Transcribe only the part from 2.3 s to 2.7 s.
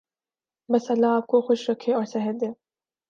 دے۔